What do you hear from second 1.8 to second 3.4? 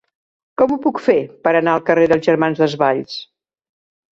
carrer dels Germans Desvalls?